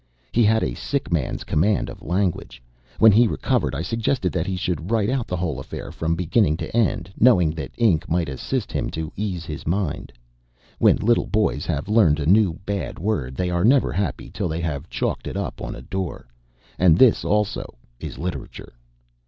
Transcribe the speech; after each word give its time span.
He 0.31 0.41
had 0.43 0.63
a 0.63 0.73
sick 0.73 1.11
man's 1.11 1.43
command 1.43 1.87
of 1.87 2.01
language. 2.01 2.59
When 2.97 3.11
he 3.11 3.27
recovered 3.27 3.75
I 3.75 3.83
suggested 3.83 4.31
that 4.31 4.47
he 4.47 4.55
should 4.55 4.89
write 4.89 5.11
out 5.11 5.27
the 5.27 5.37
whole 5.37 5.59
affair 5.59 5.91
from 5.91 6.15
beginning 6.15 6.57
to 6.57 6.75
end, 6.75 7.13
knowing 7.19 7.51
that 7.51 7.69
ink 7.77 8.09
might 8.09 8.27
assist 8.27 8.71
him 8.71 8.89
to 8.97 9.11
ease 9.15 9.45
his 9.45 9.67
mind. 9.67 10.11
When 10.79 10.95
little 10.95 11.27
boys 11.27 11.67
have 11.67 11.87
learned 11.87 12.19
a 12.19 12.25
new 12.25 12.53
bad 12.65 12.97
word 12.97 13.35
they 13.35 13.51
are 13.51 13.63
never 13.63 13.91
happy 13.91 14.31
till 14.33 14.47
they 14.47 14.61
have 14.61 14.89
chalked 14.89 15.27
it 15.27 15.37
up 15.37 15.61
on 15.61 15.75
a 15.75 15.83
door. 15.83 16.27
And 16.79 16.97
this 16.97 17.23
also 17.23 17.75
is 17.99 18.17
Literature. 18.17 18.73